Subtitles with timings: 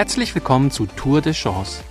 [0.00, 1.82] Herzlich willkommen zu Tour de Chance,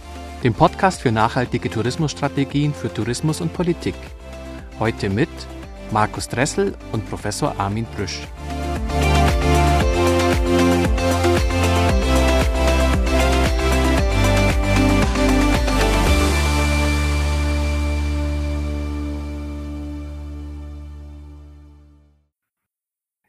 [0.44, 3.94] dem Podcast für nachhaltige Tourismusstrategien für Tourismus und Politik.
[4.80, 5.30] Heute mit
[5.92, 8.22] Markus Dressel und Professor Armin Brüsch.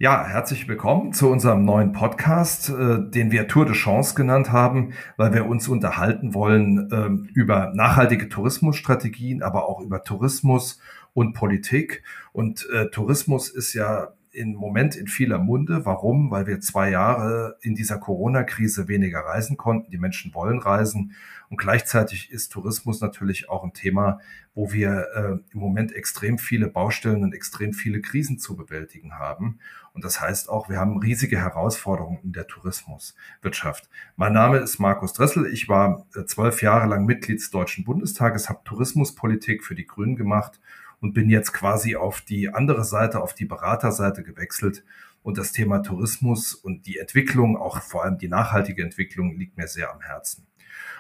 [0.03, 4.95] Ja, herzlich willkommen zu unserem neuen Podcast, äh, den wir Tour de Chance genannt haben,
[5.19, 10.81] weil wir uns unterhalten wollen äh, über nachhaltige Tourismusstrategien, aber auch über Tourismus
[11.13, 12.03] und Politik.
[12.33, 15.85] Und äh, Tourismus ist ja im Moment in vieler Munde.
[15.85, 16.31] Warum?
[16.31, 19.91] Weil wir zwei Jahre in dieser Corona-Krise weniger reisen konnten.
[19.91, 21.13] Die Menschen wollen reisen.
[21.51, 24.21] Und gleichzeitig ist Tourismus natürlich auch ein Thema,
[24.55, 29.59] wo wir äh, im Moment extrem viele Baustellen und extrem viele Krisen zu bewältigen haben.
[29.93, 33.91] Und das heißt auch, wir haben riesige Herausforderungen in der Tourismuswirtschaft.
[34.15, 35.53] Mein Name ist Markus Dressel.
[35.53, 40.15] Ich war äh, zwölf Jahre lang Mitglied des Deutschen Bundestages, habe Tourismuspolitik für die Grünen
[40.15, 40.61] gemacht
[41.01, 44.85] und bin jetzt quasi auf die andere Seite, auf die Beraterseite gewechselt.
[45.25, 49.67] Und das Thema Tourismus und die Entwicklung, auch vor allem die nachhaltige Entwicklung, liegt mir
[49.67, 50.47] sehr am Herzen.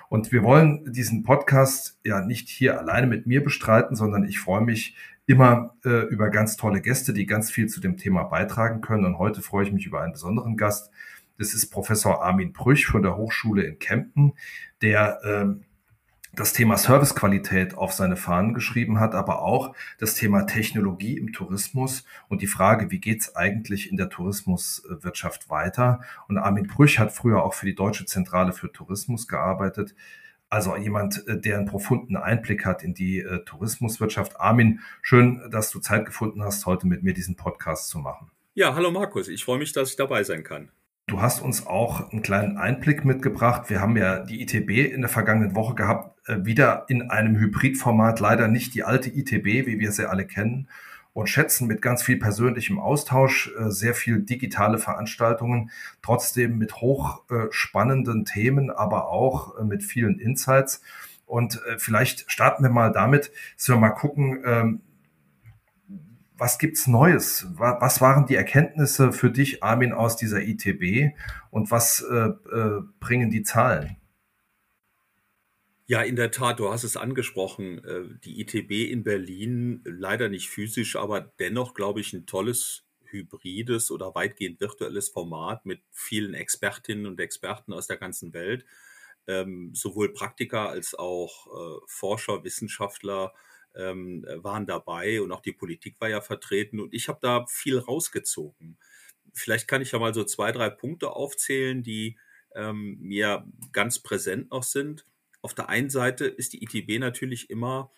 [0.09, 4.63] Und wir wollen diesen Podcast ja nicht hier alleine mit mir bestreiten, sondern ich freue
[4.63, 9.05] mich immer äh, über ganz tolle Gäste, die ganz viel zu dem Thema beitragen können.
[9.05, 10.91] Und heute freue ich mich über einen besonderen Gast.
[11.39, 14.33] Das ist Professor Armin Brüch von der Hochschule in Kempten,
[14.83, 15.63] der ähm,
[16.33, 22.05] das Thema Servicequalität auf seine Fahnen geschrieben hat, aber auch das Thema Technologie im Tourismus
[22.29, 26.01] und die Frage, wie geht's eigentlich in der Tourismuswirtschaft weiter.
[26.29, 29.95] Und Armin Brüch hat früher auch für die Deutsche Zentrale für Tourismus gearbeitet.
[30.49, 34.41] Also jemand, äh, der einen profunden Einblick hat in die äh, Tourismuswirtschaft.
[34.41, 38.31] Armin, schön, dass du Zeit gefunden hast, heute mit mir diesen Podcast zu machen.
[38.55, 40.71] Ja, hallo Markus, ich freue mich, dass ich dabei sein kann.
[41.11, 43.69] Du hast uns auch einen kleinen Einblick mitgebracht.
[43.69, 48.49] Wir haben ja die ITB in der vergangenen Woche gehabt, wieder in einem Hybridformat, leider
[48.49, 50.69] nicht die alte ITB, wie wir sie alle kennen
[51.13, 55.71] und schätzen, mit ganz viel persönlichem Austausch, äh, sehr viel digitale Veranstaltungen,
[56.03, 60.83] trotzdem mit hochspannenden Themen, aber auch äh, mit vielen Insights.
[61.27, 64.81] Und vielleicht starten wir mal damit, dass wir mal gucken, ähm,
[66.41, 67.47] was gibt's Neues?
[67.57, 71.15] Was waren die Erkenntnisse für dich, Armin, aus dieser ITB
[71.51, 73.97] und was äh, äh, bringen die Zahlen?
[75.91, 80.49] Ja, in der Tat, du hast es angesprochen, äh, die ITB in Berlin, leider nicht
[80.49, 87.07] physisch, aber dennoch, glaube ich, ein tolles hybrides oder weitgehend virtuelles Format mit vielen Expertinnen
[87.07, 88.65] und Experten aus der ganzen Welt,
[89.27, 93.33] ähm, sowohl Praktiker als auch äh, Forscher, Wissenschaftler,
[93.75, 97.79] ähm, waren dabei und auch die Politik war ja vertreten und ich habe da viel
[97.79, 98.79] rausgezogen.
[99.35, 102.17] Vielleicht kann ich ja mal so zwei, drei Punkte aufzählen, die
[102.55, 105.07] ähm, mir ganz präsent noch sind.
[105.43, 107.91] Auf der einen Seite ist die ITB natürlich immer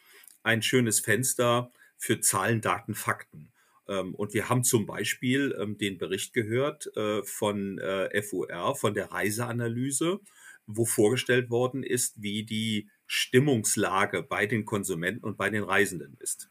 [0.42, 3.53] ein schönes Fenster für Zahlen, Daten, Fakten.
[3.88, 8.94] Ähm, und wir haben zum Beispiel ähm, den Bericht gehört äh, von äh, FUR, von
[8.94, 10.20] der Reiseanalyse,
[10.66, 16.48] wo vorgestellt worden ist, wie die Stimmungslage bei den Konsumenten und bei den Reisenden ist.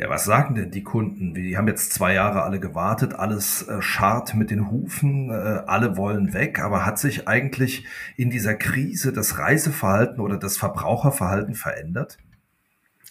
[0.00, 1.34] Ja, was sagen denn die Kunden?
[1.34, 5.34] Die haben jetzt zwei Jahre alle gewartet, alles äh, scharrt mit den Hufen, äh,
[5.66, 7.84] alle wollen weg, aber hat sich eigentlich
[8.16, 12.16] in dieser Krise das Reiseverhalten oder das Verbraucherverhalten verändert?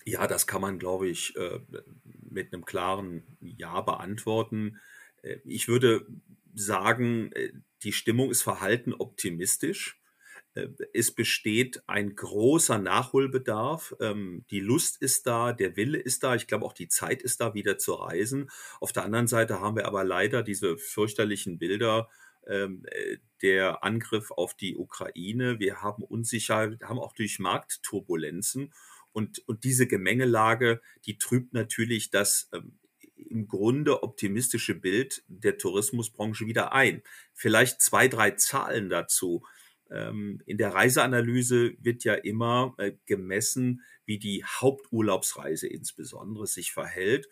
[0.04, 1.60] Ja, das kann man, glaube ich, äh,
[2.28, 4.80] mit einem klaren Ja beantworten.
[5.22, 6.08] Äh, ich würde
[6.56, 7.52] sagen, äh,
[7.84, 10.02] die Stimmung ist verhalten optimistisch.
[10.56, 13.96] Äh, es besteht ein großer Nachholbedarf.
[14.00, 16.36] Ähm, die Lust ist da, der Wille ist da.
[16.36, 18.50] Ich glaube, auch die Zeit ist da, wieder zu reisen.
[18.80, 22.10] Auf der anderen Seite haben wir aber leider diese fürchterlichen Bilder
[22.48, 25.60] ähm, äh, der Angriff auf die Ukraine.
[25.60, 28.74] Wir haben Unsicherheit, haben auch durch Marktturbulenzen.
[29.12, 32.78] Und, und diese Gemengelage, die trübt natürlich das ähm,
[33.16, 37.04] im Grunde optimistische Bild der Tourismusbranche wieder ein.
[37.34, 39.44] Vielleicht zwei, drei Zahlen dazu.
[39.92, 47.28] Ähm, in der Reiseanalyse wird ja immer äh, gemessen, wie die Haupturlaubsreise insbesondere sich verhält.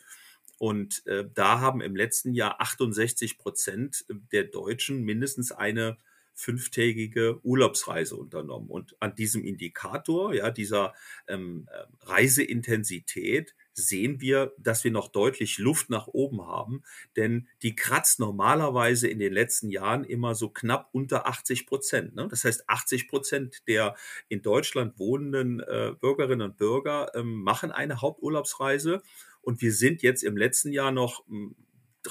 [0.60, 5.98] Und äh, da haben im letzten Jahr 68 Prozent der Deutschen mindestens eine
[6.38, 8.70] fünftägige Urlaubsreise unternommen.
[8.70, 10.94] Und an diesem Indikator, ja, dieser
[11.28, 16.84] ähm, äh, Reiseintensität, sehen wir, dass wir noch deutlich Luft nach oben haben,
[17.16, 22.16] denn die kratzt normalerweise in den letzten Jahren immer so knapp unter 80 Prozent.
[22.16, 22.28] Ne?
[22.30, 23.96] Das heißt, 80 Prozent der
[24.30, 29.02] in Deutschland wohnenden äh, Bürgerinnen und Bürger ähm, machen eine Haupturlaubsreise
[29.42, 31.24] und wir sind jetzt im letzten Jahr noch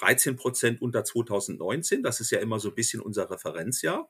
[0.01, 2.03] 13 hm, Prozent unter 2019.
[2.03, 4.09] Das ist ja immer so ein bisschen unser Referenzjahr.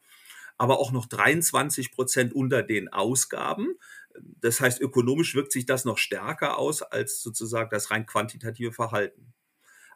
[0.58, 3.74] aber auch noch 23 Prozent unter den Ausgaben.
[4.40, 9.34] Das heißt, ökonomisch wirkt sich das noch stärker aus als sozusagen das rein quantitative Verhalten.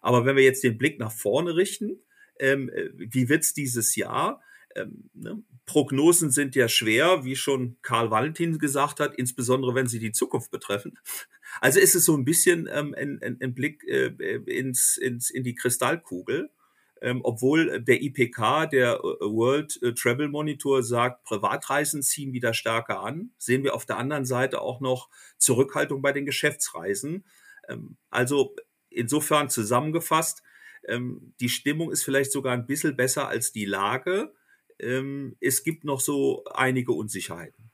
[0.03, 2.03] Aber wenn wir jetzt den Blick nach vorne richten,
[2.39, 4.43] ähm, wie wird's dieses Jahr?
[4.75, 5.43] Ähm, ne?
[5.67, 10.51] Prognosen sind ja schwer, wie schon Karl Valentin gesagt hat, insbesondere wenn sie die Zukunft
[10.51, 10.99] betreffen.
[11.61, 14.09] Also ist es so ein bisschen ähm, ein, ein, ein Blick äh,
[14.47, 16.51] ins, ins, in die Kristallkugel.
[17.03, 23.01] Ähm, obwohl der IPK, der äh, World äh, Travel Monitor, sagt, Privatreisen ziehen wieder stärker
[23.01, 25.09] an, sehen wir auf der anderen Seite auch noch
[25.39, 27.25] Zurückhaltung bei den Geschäftsreisen.
[27.69, 28.55] Ähm, also
[28.91, 30.43] insofern zusammengefasst,
[30.87, 34.35] ähm, die Stimmung ist vielleicht sogar ein bisschen besser als die Lage.
[34.79, 37.70] Ähm, es gibt noch so einige Unsicherheiten.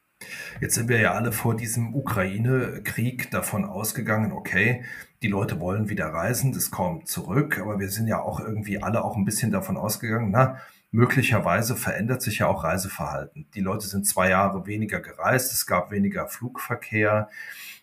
[0.60, 4.84] Jetzt sind wir ja alle vor diesem Ukraine-Krieg davon ausgegangen, okay,
[5.22, 9.04] die Leute wollen wieder reisen, das kommt zurück, aber wir sind ja auch irgendwie alle
[9.04, 10.58] auch ein bisschen davon ausgegangen, na,
[10.90, 13.46] möglicherweise verändert sich ja auch Reiseverhalten.
[13.54, 17.28] Die Leute sind zwei Jahre weniger gereist, es gab weniger Flugverkehr.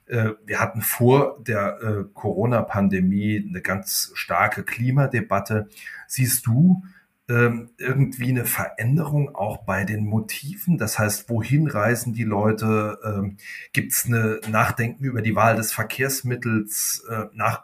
[0.07, 5.69] Äh, wir hatten vor der äh, Corona-Pandemie eine ganz starke Klimadebatte.
[6.07, 6.83] Siehst du
[7.27, 10.77] irgendwie eine Veränderung auch bei den Motiven?
[10.77, 12.99] Das heißt, wohin reisen die Leute?
[13.03, 13.37] Ähm,
[13.71, 17.63] Gibt es eine Nachdenken über die Wahl des Verkehrsmittels äh, nach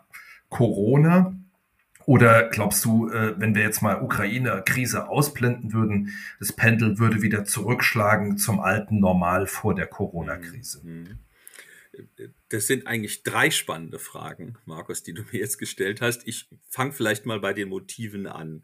[0.49, 1.35] Corona?
[2.05, 7.45] Oder glaubst du, äh, wenn wir jetzt mal Ukraine-Krise ausblenden würden, das Pendel würde wieder
[7.45, 10.81] zurückschlagen zum alten Normal vor der Corona-Krise?
[10.83, 11.19] Mhm.
[12.47, 16.27] Das sind eigentlich drei spannende Fragen, Markus, die du mir jetzt gestellt hast.
[16.27, 18.63] Ich fange vielleicht mal bei den Motiven an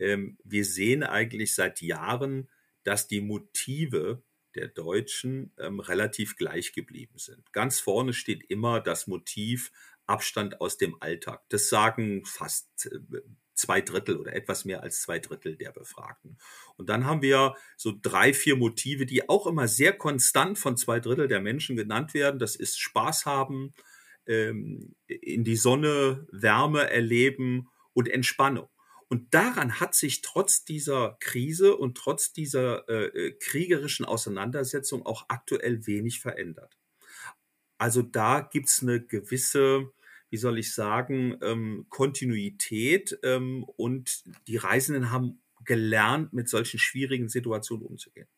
[0.00, 2.50] ähm, wir sehen eigentlich seit Jahren,
[2.82, 4.22] dass die Motive
[4.54, 7.52] der Deutschen ähm, relativ gleich geblieben sind.
[7.52, 9.70] Ganz vorne steht immer das Motiv
[10.06, 11.42] Abstand aus dem Alltag.
[11.50, 13.20] Das sagen fast äh,
[13.54, 16.38] zwei Drittel oder etwas mehr als zwei Drittel der Befragten.
[16.76, 20.98] Und dann haben wir so drei, vier Motive, die auch immer sehr konstant von zwei
[20.98, 22.40] Drittel der Menschen genannt werden.
[22.40, 23.74] Das ist Spaß haben,
[24.26, 28.68] ähm, in die Sonne, Wärme erleben und Entspannung.
[29.10, 35.24] Und daran hat sich trotz dieser Krise und trotz dieser äh, äh, kriegerischen Auseinandersetzung auch
[35.26, 36.78] aktuell wenig verändert.
[37.76, 39.90] Also da gibt's eine gewisse,
[40.30, 47.28] wie soll ich sagen, ähm, Kontinuität ähm, und die Reisenden haben gelernt, mit solchen schwierigen
[47.28, 48.28] Situationen umzugehen.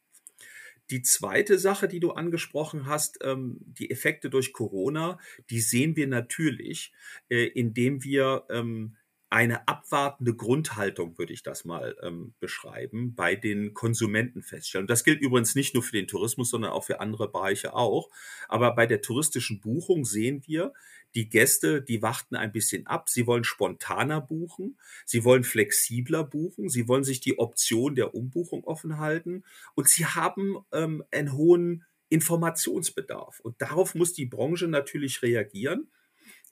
[0.91, 5.19] Die zweite Sache, die du angesprochen hast, ähm, die Effekte durch Corona,
[5.51, 6.93] die sehen wir natürlich,
[7.29, 8.97] äh, indem wir ähm,
[9.33, 14.83] eine abwartende Grundhaltung, würde ich das mal ähm, beschreiben, bei den Konsumenten feststellen.
[14.85, 18.11] Und das gilt übrigens nicht nur für den Tourismus, sondern auch für andere Bereiche auch.
[18.51, 20.75] Aber bei der touristischen Buchung sehen wir,
[21.15, 23.09] die Gäste, die warten ein bisschen ab.
[23.09, 24.79] Sie wollen spontaner buchen.
[25.07, 26.69] Sie wollen flexibler buchen.
[26.69, 29.45] Sie wollen sich die Option der Umbuchung offen halten.
[29.75, 33.41] Und sie haben ähm, einen hohen Informationsbedarf.
[33.41, 35.89] Und darauf muss die Branche natürlich reagieren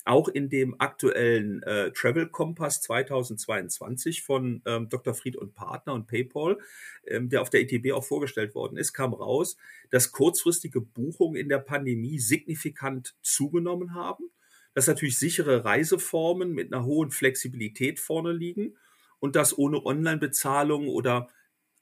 [0.04, 5.14] auch in dem aktuellen äh, Travel Kompass 2022 von ähm, Dr.
[5.14, 6.58] Fried und Partner und PayPal,
[7.06, 9.56] ähm, der auf der ETB auch vorgestellt worden ist, kam raus,
[9.90, 14.30] dass kurzfristige Buchungen in der Pandemie signifikant zugenommen haben,
[14.74, 18.76] dass natürlich sichere Reiseformen mit einer hohen Flexibilität vorne liegen
[19.18, 21.28] und dass ohne Online-Bezahlung oder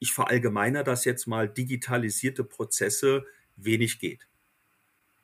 [0.01, 3.25] ich verallgemeiner das jetzt mal digitalisierte Prozesse
[3.57, 4.27] wenig geht.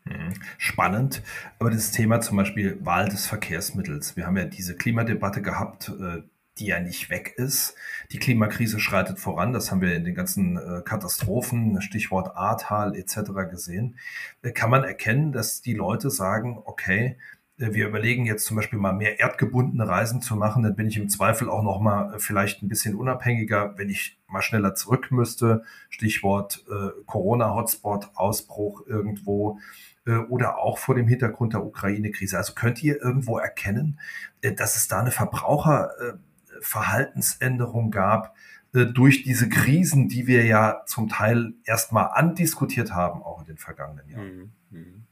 [0.05, 0.35] Mhm.
[0.59, 1.23] Spannend.
[1.59, 4.17] Aber das Thema zum Beispiel Wahl des Verkehrsmittels.
[4.17, 6.23] Wir haben ja diese Klimadebatte gehabt, äh,
[6.59, 7.75] die ja nicht weg ist.
[8.13, 9.53] Die Klimakrise schreitet voran.
[9.53, 13.33] Das haben wir in den ganzen äh, Katastrophen, Stichwort Ahrtal etc.
[13.51, 13.99] gesehen.
[14.43, 17.17] Äh, kann man erkennen, dass die Leute sagen, okay,
[17.57, 21.09] wir überlegen jetzt zum Beispiel mal mehr erdgebundene Reisen zu machen, dann bin ich im
[21.09, 25.63] Zweifel auch noch mal vielleicht ein bisschen unabhängiger, wenn ich mal schneller zurück müsste.
[25.89, 29.61] Stichwort äh, Corona-Hotspot, Ausbruch irgendwo
[30.07, 32.37] oder auch vor dem Hintergrund der Ukraine-Krise.
[32.37, 33.99] Also könnt ihr irgendwo erkennen,
[34.43, 38.37] äh, dass es da eine Verbraucherverhaltensänderung gab
[38.75, 43.57] äh, durch diese Krisen, die wir ja zum Teil erstmal andiskutiert haben, auch in den
[43.59, 44.37] vergangenen Jahren?
[44.37, 44.53] Mhm.
[44.71, 45.07] mhm.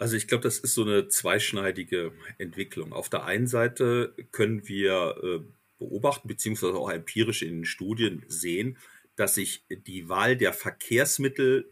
[0.00, 2.92] Also ich glaube, das ist so eine zweischneidige Entwicklung.
[2.92, 5.42] Auf der einen Seite können wir
[5.78, 8.78] beobachten, beziehungsweise auch empirisch in den Studien sehen,
[9.16, 11.68] dass sich die Wahl der Verkehrsmittel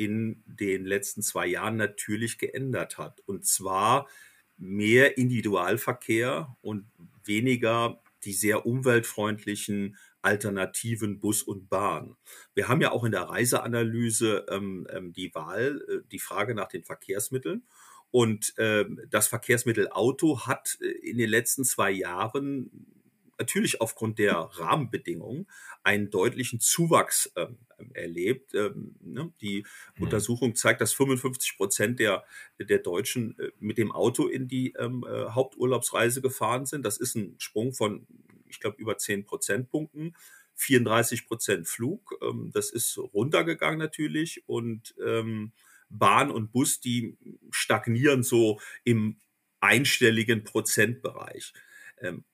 [0.00, 3.20] in den letzten zwei Jahren natürlich geändert hat.
[3.26, 4.08] Und zwar
[4.56, 6.86] mehr Individualverkehr und
[7.22, 12.16] weniger die sehr umweltfreundlichen Alternativen Bus und Bahn.
[12.54, 16.68] Wir haben ja auch in der Reiseanalyse ähm, ähm die Wahl, äh, die Frage nach
[16.68, 17.66] den Verkehrsmitteln.
[18.10, 22.70] Und äh, das Verkehrsmittel Auto hat in den letzten zwei Jahren
[23.38, 25.46] natürlich aufgrund der Rahmenbedingungen
[25.82, 27.58] einen deutlichen Zuwachs ähm,
[27.94, 28.54] erlebt.
[28.54, 29.32] Ähm, ne?
[29.40, 29.64] Die
[29.96, 30.04] mhm.
[30.04, 32.24] Untersuchung zeigt, dass 55 Prozent der,
[32.58, 36.84] der Deutschen äh, mit dem Auto in die ähm, äh, Haupturlaubsreise gefahren sind.
[36.84, 38.06] Das ist ein Sprung von,
[38.48, 40.16] ich glaube, über 10 Prozentpunkten.
[40.56, 44.94] 34 Prozent Flug, ähm, das ist runtergegangen natürlich und
[45.92, 47.18] Bahn und Bus, die
[47.50, 49.20] stagnieren so im
[49.58, 51.52] einstelligen Prozentbereich.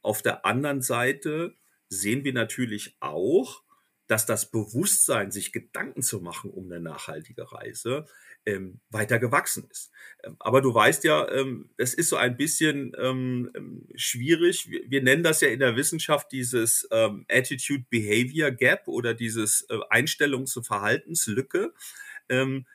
[0.02, 1.54] Auf der anderen Seite
[1.88, 3.62] sehen wir natürlich auch,
[4.06, 8.06] dass das Bewusstsein, sich Gedanken zu machen um eine nachhaltige Reise,
[8.44, 9.90] ähm, weiter gewachsen ist.
[10.22, 14.70] Ähm, aber du weißt ja, ähm, es ist so ein bisschen ähm, ähm, schwierig.
[14.70, 19.78] Wir, wir, nennen das ja in der Wissenschaft dieses ähm, Attitude-Behavior Gap oder dieses äh,
[19.90, 21.72] Einstellungs- und Verhaltenslücke.
[22.28, 22.66] Ähm,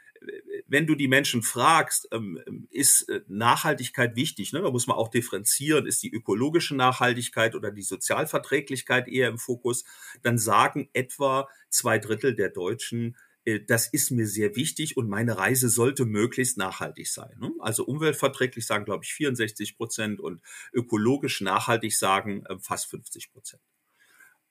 [0.68, 4.54] wenn du die Menschen fragst, ähm, ist äh, Nachhaltigkeit wichtig?
[4.54, 4.62] Ne?
[4.62, 5.86] Da muss man auch differenzieren.
[5.86, 9.84] Ist die ökologische Nachhaltigkeit oder die Sozialverträglichkeit eher im Fokus?
[10.22, 15.38] Dann sagen etwa zwei Drittel der Deutschen, äh, das ist mir sehr wichtig und meine
[15.38, 17.36] Reise sollte möglichst nachhaltig sein.
[17.40, 17.52] Ne?
[17.60, 20.42] Also umweltverträglich sagen, glaube ich, 64 Prozent und
[20.74, 23.62] ökologisch nachhaltig sagen äh, fast 50 Prozent.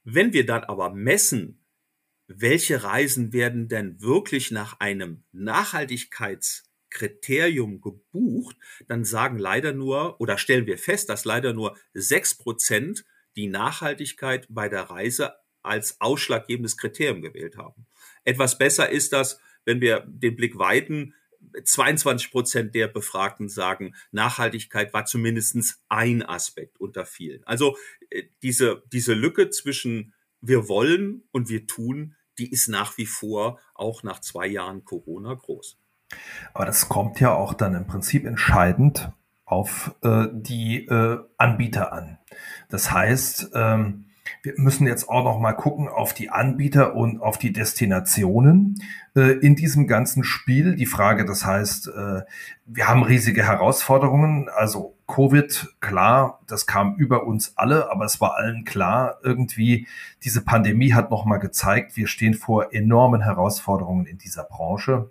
[0.02, 1.59] Wenn wir dann aber messen,
[2.32, 8.56] welche Reisen werden denn wirklich nach einem Nachhaltigkeitskriterium gebucht,
[8.86, 13.04] dann sagen leider nur oder stellen wir fest, dass leider nur sechs Prozent
[13.36, 17.88] die Nachhaltigkeit bei der Reise als ausschlaggebendes Kriterium gewählt haben.
[18.24, 21.14] Etwas besser ist das, wenn wir den Blick weiten,
[21.64, 27.42] 22 Prozent der Befragten sagen, Nachhaltigkeit war zumindest ein Aspekt unter vielen.
[27.44, 27.76] Also
[28.10, 33.58] äh, diese, diese Lücke zwischen wir wollen und wir tun, die ist nach wie vor
[33.74, 35.76] auch nach zwei Jahren Corona groß.
[36.54, 39.12] Aber das kommt ja auch dann im Prinzip entscheidend
[39.44, 42.18] auf äh, die äh, Anbieter an.
[42.68, 44.06] Das heißt, ähm,
[44.42, 48.82] wir müssen jetzt auch noch mal gucken auf die Anbieter und auf die Destinationen
[49.14, 50.76] äh, in diesem ganzen Spiel.
[50.76, 52.22] Die Frage, das heißt, äh,
[52.64, 54.48] wir haben riesige Herausforderungen.
[54.48, 59.86] Also Covid, klar, das kam über uns alle, aber es war allen klar, irgendwie
[60.22, 65.10] diese Pandemie hat noch mal gezeigt, wir stehen vor enormen Herausforderungen in dieser Branche.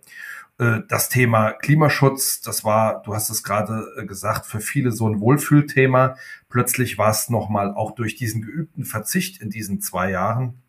[0.57, 5.07] Äh, das Thema Klimaschutz, das war, du hast es gerade äh, gesagt, für viele so
[5.07, 6.15] ein Wohlfühlthema.
[6.49, 10.61] Plötzlich war es nochmal auch durch diesen geübten Verzicht in diesen zwei Jahren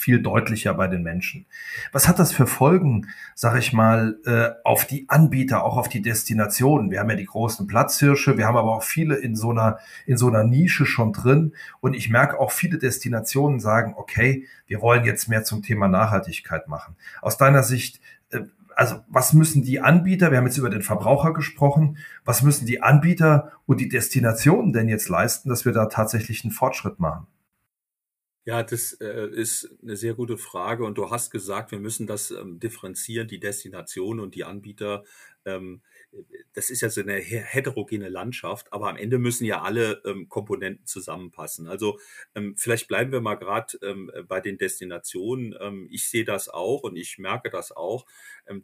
[0.00, 1.46] viel deutlicher bei den Menschen.
[1.92, 6.02] Was hat das für Folgen, sag ich mal, äh, auf die Anbieter, auch auf die
[6.02, 6.90] Destinationen?
[6.90, 10.16] Wir haben ja die großen Platzhirsche, wir haben aber auch viele in so einer, in
[10.16, 11.52] so einer Nische schon drin.
[11.80, 16.68] Und ich merke auch viele Destinationen sagen, okay, wir wollen jetzt mehr zum Thema Nachhaltigkeit
[16.68, 16.96] machen.
[17.20, 18.00] Aus deiner Sicht,
[18.80, 22.82] also was müssen die Anbieter, wir haben jetzt über den Verbraucher gesprochen, was müssen die
[22.82, 27.26] Anbieter und die Destinationen denn jetzt leisten, dass wir da tatsächlich einen Fortschritt machen?
[28.46, 32.30] Ja, das äh, ist eine sehr gute Frage und du hast gesagt, wir müssen das
[32.30, 35.04] ähm, differenzieren, die Destination und die Anbieter.
[35.44, 35.82] Ähm,
[36.54, 40.86] das ist ja so eine heterogene Landschaft, aber am Ende müssen ja alle ähm, Komponenten
[40.86, 41.68] zusammenpassen.
[41.68, 42.00] Also
[42.34, 45.54] ähm, vielleicht bleiben wir mal gerade ähm, bei den Destinationen.
[45.60, 48.06] Ähm, ich sehe das auch und ich merke das auch,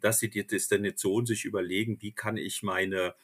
[0.01, 3.15] dass sie die Destination sich überlegen, wie kann ich meine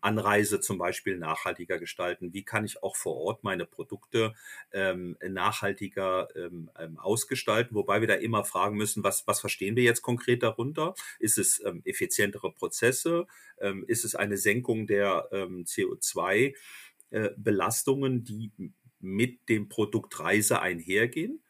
[0.00, 2.32] Anreise zum Beispiel nachhaltiger gestalten?
[2.32, 4.34] Wie kann ich auch vor Ort meine Produkte
[4.72, 7.74] ähm, nachhaltiger ähm, ähm, ausgestalten?
[7.74, 10.94] Wobei wir da immer fragen müssen, was, was verstehen wir jetzt konkret darunter?
[11.18, 13.26] Ist es ähm, effizientere Prozesse?
[13.60, 18.52] Ähm, ist es eine Senkung der ähm, CO2-Belastungen, äh, die
[19.00, 21.42] mit dem Produkt Reise einhergehen?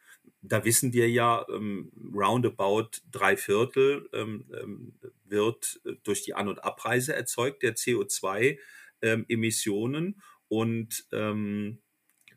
[0.43, 4.93] da wissen wir ja, ähm, roundabout drei Viertel ähm, ähm,
[5.33, 10.05] wird äh, durch die An- und Abreise erzeugt, der CO2-Emissionen.
[10.05, 11.81] Ähm, und ähm,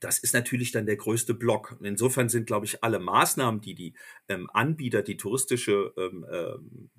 [0.01, 1.77] das ist natürlich dann der größte Block.
[1.79, 3.95] Und insofern sind, glaube ich, alle Maßnahmen, die die
[4.29, 6.91] ähm, Anbieter, die touristische ähm, ähm,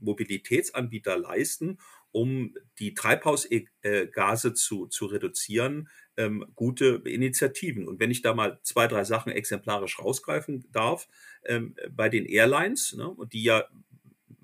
[0.00, 1.78] Mobilitätsanbieter leisten,
[2.12, 7.88] um die Treibhausgase zu, zu reduzieren, ähm, gute Initiativen.
[7.88, 11.08] Und wenn ich da mal zwei, drei Sachen exemplarisch rausgreifen darf,
[11.44, 13.64] ähm, bei den Airlines, ne, die ja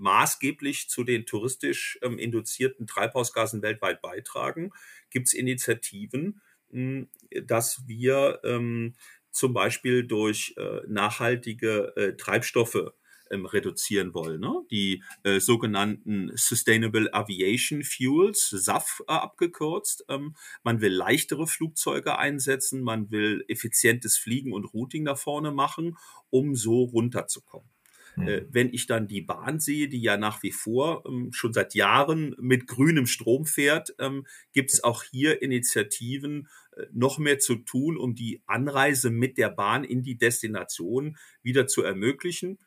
[0.01, 4.73] maßgeblich zu den touristisch ähm, induzierten Treibhausgasen weltweit beitragen,
[5.11, 6.41] gibt es Initiativen,
[6.71, 7.07] mh,
[7.45, 8.95] dass wir ähm,
[9.31, 12.93] zum Beispiel durch äh, nachhaltige äh, Treibstoffe
[13.31, 14.41] ähm, reduzieren wollen.
[14.41, 14.65] Ne?
[14.71, 20.05] Die äh, sogenannten Sustainable Aviation Fuels, SAF äh, abgekürzt.
[20.09, 25.97] Ähm, man will leichtere Flugzeuge einsetzen, man will effizientes Fliegen und Routing da vorne machen,
[26.31, 27.69] um so runterzukommen.
[28.17, 28.47] Mhm.
[28.51, 32.35] Wenn ich dann die Bahn sehe, die ja nach wie vor ähm, schon seit Jahren
[32.39, 37.97] mit grünem Strom fährt, ähm, gibt es auch hier Initiativen, äh, noch mehr zu tun,
[37.97, 42.59] um die Anreise mit der Bahn in die Destination wieder zu ermöglichen.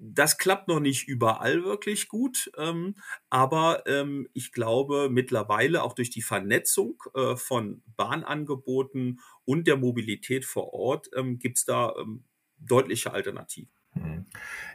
[0.00, 2.94] Das klappt noch nicht überall wirklich gut, ähm,
[3.30, 10.44] aber ähm, ich glaube mittlerweile auch durch die Vernetzung äh, von Bahnangeboten und der Mobilität
[10.44, 12.22] vor Ort ähm, gibt es da ähm,
[12.58, 13.77] deutliche Alternativen.
[13.94, 14.26] Mhm.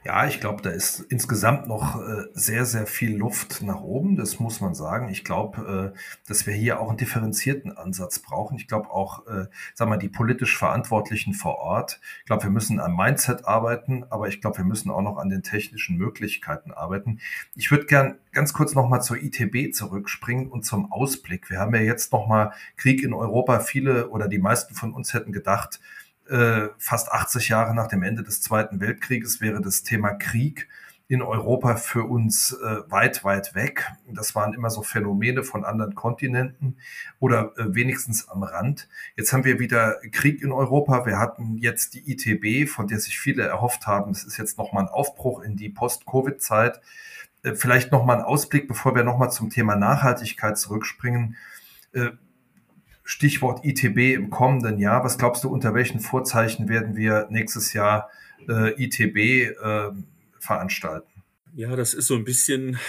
[0.06, 4.18] Ja, ich glaube, da ist insgesamt noch äh, sehr, sehr viel Luft nach oben.
[4.18, 5.08] Das muss man sagen.
[5.10, 8.58] Ich glaube, äh, dass wir hier auch einen differenzierten Ansatz brauchen.
[8.58, 12.02] Ich glaube auch, äh, sag mal, die politisch Verantwortlichen vor Ort.
[12.20, 15.30] Ich glaube, wir müssen am Mindset arbeiten, aber ich glaube, wir müssen auch noch an
[15.30, 17.20] den technischen Möglichkeiten arbeiten.
[17.56, 21.50] Ich würde gern ganz kurz noch mal zur ITB zurückspringen und zum Ausblick.
[21.50, 23.60] Wir haben ja jetzt noch mal Krieg in Europa.
[23.62, 25.80] Viele oder die meisten von uns hätten gedacht,
[26.30, 30.68] äh, fast 80 Jahre nach dem Ende des Zweiten Weltkrieges wäre das Thema Krieg
[31.08, 33.92] in Europa für uns äh, weit, weit weg.
[34.08, 36.78] Das waren immer so Phänomene von anderen Kontinenten
[37.20, 38.88] oder äh, wenigstens am Rand.
[39.16, 41.06] Jetzt haben wir wieder Krieg in Europa.
[41.06, 44.12] Wir hatten jetzt die ITB, von der sich viele erhofft haben.
[44.12, 46.82] Es ist jetzt nochmal ein Aufbruch in die Post-Covid-Zeit.
[47.44, 51.36] Äh, vielleicht nochmal ein Ausblick, bevor wir nochmal zum Thema Nachhaltigkeit zurückspringen.
[51.92, 52.12] Äh,
[53.04, 55.04] Stichwort ITB im kommenden Jahr.
[55.04, 58.10] Was glaubst du, unter welchen Vorzeichen werden wir nächstes Jahr
[58.48, 59.92] äh, ITB äh,
[60.40, 61.24] veranstalten?
[61.54, 62.80] Ja, das ist so ein bisschen,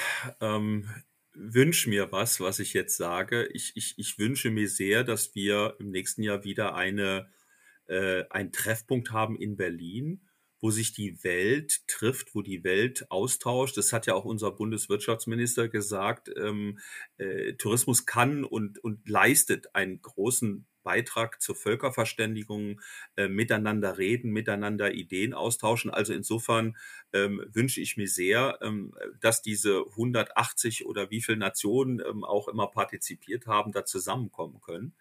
[0.40, 0.88] ähm,
[1.34, 3.46] wünsch mir was, was ich jetzt sage.
[3.52, 7.28] Ich, ich, ich wünsche mir sehr, dass wir im nächsten Jahr wieder eine,
[7.86, 10.20] äh, einen Treffpunkt haben in Berlin,
[10.64, 13.76] wo sich die Welt trifft, wo die Welt austauscht.
[13.76, 16.30] Das hat ja auch unser Bundeswirtschaftsminister gesagt.
[16.38, 16.78] Ähm,
[17.18, 22.80] äh, Tourismus kann und, und leistet einen großen Beitrag zur Völkerverständigung,
[23.18, 25.90] äh, miteinander reden, miteinander Ideen austauschen.
[25.90, 26.78] Also insofern
[27.12, 32.48] ähm, wünsche ich mir sehr, ähm, dass diese 180 oder wie viele Nationen ähm, auch
[32.48, 34.94] immer partizipiert haben, da zusammenkommen können.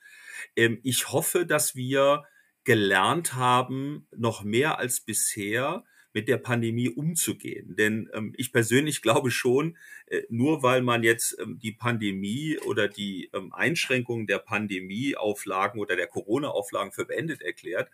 [0.58, 2.26] Ähm, ich hoffe, dass wir
[2.64, 7.76] gelernt haben, noch mehr als bisher mit der Pandemie umzugehen.
[7.76, 12.88] Denn ähm, ich persönlich glaube schon, äh, nur weil man jetzt ähm, die Pandemie oder
[12.88, 17.90] die ähm, Einschränkungen der Pandemieauflagen oder der Corona-Auflagen für beendet erklärt,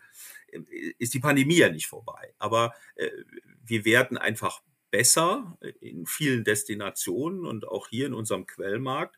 [0.52, 0.60] äh,
[0.98, 2.34] ist die Pandemie ja nicht vorbei.
[2.38, 3.08] Aber äh,
[3.64, 9.16] wir werden einfach besser in vielen Destinationen und auch hier in unserem Quellmarkt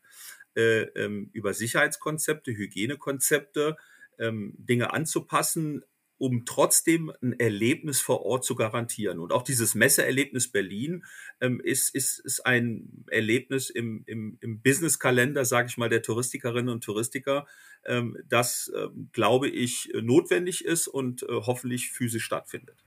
[0.55, 3.75] äh, ähm, über Sicherheitskonzepte, Hygienekonzepte,
[4.19, 5.83] ähm, Dinge anzupassen,
[6.17, 9.19] um trotzdem ein Erlebnis vor Ort zu garantieren.
[9.19, 11.03] Und auch dieses Messeerlebnis Berlin
[11.41, 16.69] ähm, ist, ist, ist ein Erlebnis im, im, im Businesskalender, sage ich mal, der Touristikerinnen
[16.69, 17.45] und Touristiker,
[17.85, 22.82] ähm, das, ähm, glaube ich, notwendig ist und äh, hoffentlich physisch stattfindet.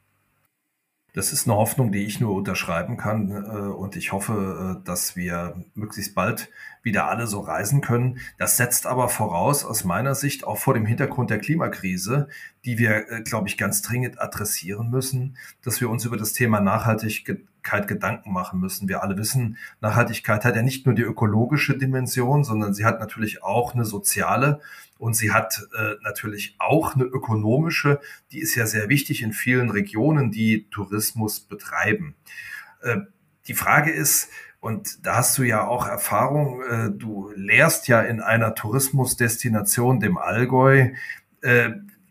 [1.17, 3.31] Das ist eine Hoffnung, die ich nur unterschreiben kann.
[3.31, 6.51] Äh, und ich hoffe, äh, dass wir möglichst bald
[6.83, 8.19] wieder alle so reisen können.
[8.37, 12.29] Das setzt aber voraus, aus meiner Sicht, auch vor dem Hintergrund der Klimakrise,
[12.67, 16.61] die wir, äh, glaube ich, ganz dringend adressieren müssen, dass wir uns über das Thema
[16.61, 17.39] Nachhaltigkeit
[17.89, 18.89] Gedanken machen müssen.
[18.89, 23.43] Wir alle wissen, Nachhaltigkeit hat ja nicht nur die ökologische Dimension, sondern sie hat natürlich
[23.43, 24.61] auch eine soziale
[24.99, 28.01] und sie hat äh, natürlich auch eine ökonomische,
[28.33, 32.15] die ist ja sehr wichtig in vielen Regionen, die Tourismus betreiben.
[32.83, 32.99] Äh,
[33.49, 38.21] die Frage ist, und da hast du ja auch Erfahrung, äh, du lehrst ja in
[38.21, 40.91] einer Tourismusdestination, dem Allgäu.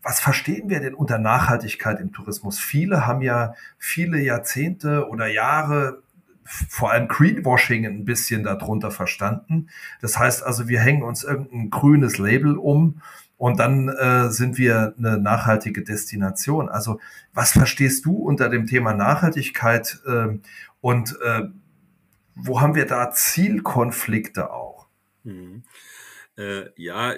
[0.05, 2.59] Was verstehen wir denn unter Nachhaltigkeit im Tourismus?
[2.59, 6.03] Viele haben ja viele Jahrzehnte oder Jahre
[6.43, 9.69] vor allem Greenwashing ein bisschen darunter verstanden.
[10.01, 13.01] Das heißt also, wir hängen uns irgendein grünes Label um
[13.37, 16.69] und dann äh, sind wir eine nachhaltige Destination.
[16.69, 16.99] Also
[17.33, 20.37] was verstehst du unter dem Thema Nachhaltigkeit äh,
[20.81, 21.49] und äh,
[22.35, 24.85] wo haben wir da Zielkonflikte auch?
[25.23, 25.63] Hm.
[26.37, 27.15] Äh, ja,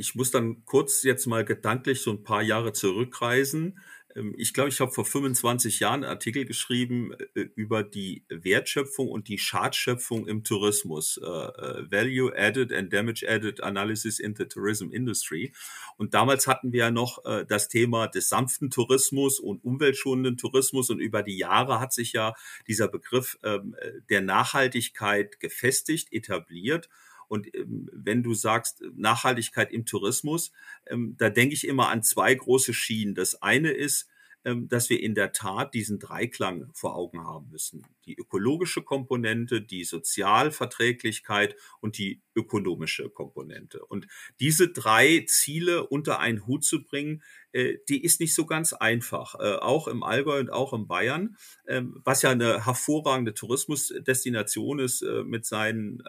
[0.00, 3.78] ich muss dann kurz jetzt mal gedanklich so ein paar Jahre zurückreisen.
[4.16, 9.08] Ähm, ich glaube, ich habe vor 25 Jahren einen Artikel geschrieben äh, über die Wertschöpfung
[9.08, 11.20] und die Schadschöpfung im Tourismus.
[11.22, 15.52] Äh, äh, Value Added and Damage Added Analysis in the Tourism Industry.
[15.98, 20.88] Und damals hatten wir ja noch das Thema des sanften Tourismus und umweltschonenden Tourismus.
[20.88, 22.32] Und über die Jahre hat sich ja
[22.66, 23.76] dieser Begriff ähm,
[24.08, 26.88] der Nachhaltigkeit gefestigt, etabliert.
[27.30, 30.50] Und ähm, wenn du sagst Nachhaltigkeit im Tourismus,
[30.86, 33.14] ähm, da denke ich immer an zwei große Schienen.
[33.14, 34.08] Das eine ist
[34.42, 37.86] ähm, dass wir in der Tat diesen Dreiklang vor Augen haben müssen.
[38.06, 43.84] Die ökologische Komponente, die Sozialverträglichkeit und die ökonomische Komponente.
[43.84, 44.06] Und
[44.40, 49.34] diese drei Ziele unter einen Hut zu bringen, äh, die ist nicht so ganz einfach.
[49.34, 55.22] Äh, auch im Allgäu und auch in Bayern, was ja eine hervorragende Tourismusdestination ist äh,
[55.22, 56.02] mit seinen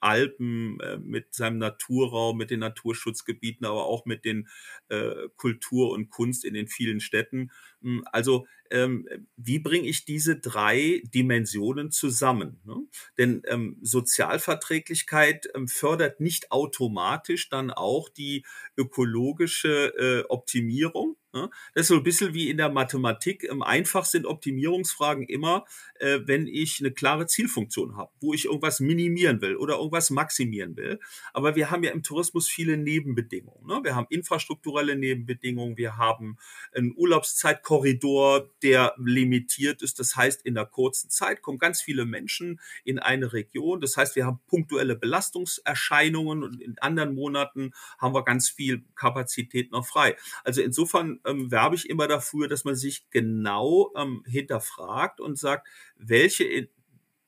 [0.00, 4.48] Alpen, äh, mit seinem Naturraum, mit den Naturschutzgebieten, aber auch mit den
[4.88, 7.50] äh, Kultur und Kunst in den vielen Städten.
[7.82, 12.60] Hm, also ähm, wie bringe ich diese drei Dimensionen zusammen?
[12.64, 12.76] Ne?
[13.18, 18.44] Denn ähm, Sozialverträglichkeit ähm, fördert nicht automatisch dann auch die
[18.76, 21.16] ökologische äh, Optimierung.
[21.36, 21.50] Ne?
[21.74, 23.44] Das ist so ein bisschen wie in der Mathematik.
[23.44, 25.66] Ähm, einfach sind Optimierungsfragen immer,
[26.00, 30.76] äh, wenn ich eine klare Zielfunktion habe, wo ich irgendwas minimieren will oder irgendwas maximieren
[30.76, 30.98] will.
[31.34, 33.66] Aber wir haben ja im Tourismus viele Nebenbedingungen.
[33.66, 33.80] Ne?
[33.82, 36.38] Wir haben infrastrukturelle Nebenbedingungen, wir haben
[36.74, 39.98] einen Urlaubszeitkorridor, der limitiert ist.
[39.98, 43.82] Das heißt, in der kurzen Zeit kommen ganz viele Menschen in eine Region.
[43.82, 49.70] Das heißt, wir haben punktuelle Belastungserscheinungen und in anderen Monaten haben wir ganz viel Kapazität
[49.70, 50.16] noch frei.
[50.42, 55.68] Also insofern ähm, werbe ich immer dafür, dass man sich genau ähm, hinterfragt und sagt,
[55.96, 56.68] welche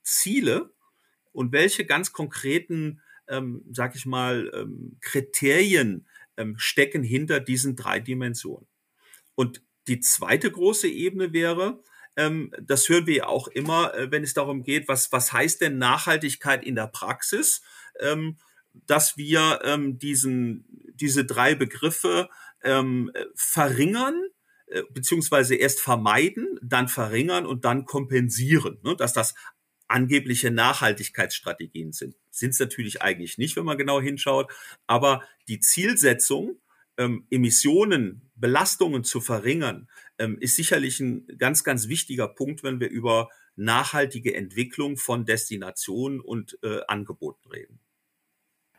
[0.02, 0.72] Ziele
[1.32, 6.06] und welche ganz konkreten, ähm, sag ich mal, ähm, Kriterien
[6.37, 8.66] ähm, stecken hinter diesen drei Dimensionen.
[9.34, 11.82] Und die zweite große Ebene wäre,
[12.16, 15.61] ähm, das hören wir ja auch immer, äh, wenn es darum geht, was, was heißt
[15.61, 17.62] denn Nachhaltigkeit in der Praxis,
[18.00, 18.38] ähm,
[18.87, 22.28] dass wir ähm, diesen, diese drei Begriffe
[22.62, 24.23] ähm, verringern,
[24.66, 28.97] äh, beziehungsweise erst vermeiden, dann verringern und dann kompensieren, ne?
[28.97, 29.35] dass das
[29.88, 32.14] angebliche Nachhaltigkeitsstrategien sind.
[32.31, 34.53] Sind es natürlich eigentlich nicht, wenn man genau hinschaut,
[34.87, 36.61] aber die Zielsetzung,
[36.99, 42.90] ähm, Emissionen, Belastungen zu verringern, ähm, ist sicherlich ein ganz, ganz wichtiger Punkt, wenn wir
[42.90, 47.81] über nachhaltige Entwicklung von Destinationen und äh, Angeboten reden.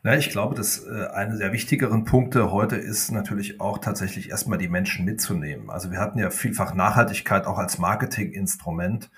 [0.02, 4.56] Na, ich glaube, dass äh, eine der wichtigeren Punkte heute ist natürlich auch tatsächlich erstmal
[4.56, 5.68] die Menschen mitzunehmen.
[5.68, 9.10] Also wir hatten ja vielfach Nachhaltigkeit auch als Marketinginstrument.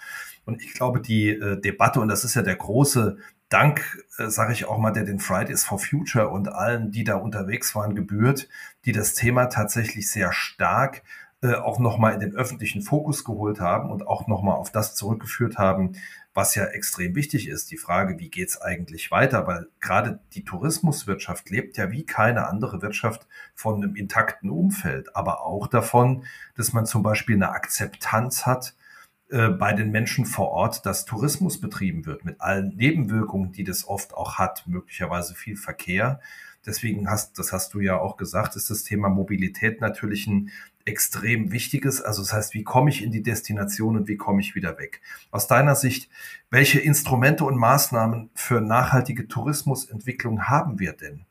[0.45, 3.17] Und ich glaube, die äh, Debatte, und das ist ja der große
[3.49, 7.15] Dank, äh, sage ich auch mal, der den Fridays for Future und allen, die da
[7.15, 8.49] unterwegs waren, gebührt,
[8.85, 11.05] die das Thema tatsächlich sehr stark
[11.43, 15.59] äh, auch nochmal in den öffentlichen Fokus geholt haben und auch nochmal auf das zurückgeführt
[15.59, 15.93] haben,
[16.35, 17.71] was ja extrem wichtig ist.
[17.71, 19.47] Die Frage, wie geht's eigentlich weiter?
[19.47, 25.45] Weil gerade die Tourismuswirtschaft lebt ja wie keine andere Wirtschaft von einem intakten Umfeld, aber
[25.45, 28.75] auch davon, dass man zum Beispiel eine Akzeptanz hat,
[29.33, 33.89] äh, bei den Menschen vor Ort, dass Tourismus betrieben wird, mit allen Nebenwirkungen, die das
[33.89, 36.21] oft auch hat, möglicherweise viel Verkehr.
[36.67, 40.51] Deswegen hast, das hast du ja auch gesagt, ist das Thema Mobilität natürlich ein
[40.87, 42.01] extrem wichtiges.
[42.01, 45.01] Also das heißt, wie komme ich in die Destination und wie komme ich wieder weg?
[45.31, 46.11] Aus deiner Sicht,
[46.51, 51.27] welche Instrumente und Maßnahmen für nachhaltige Tourismusentwicklung haben wir denn?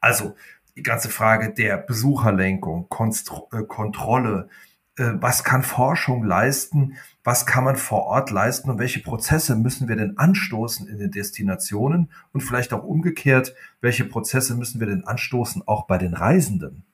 [0.00, 0.36] Also
[0.76, 4.48] die ganze Frage der Besucherlenkung, Konstru äh, Kontrolle,
[4.96, 9.88] äh, was kann Forschung leisten, was kann man vor Ort leisten und welche Prozesse müssen
[9.88, 15.04] wir denn anstoßen in den Destinationen und vielleicht auch umgekehrt, welche Prozesse müssen wir denn
[15.04, 16.85] anstoßen auch bei den Reisenden?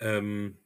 [0.00, 0.56] Ähm,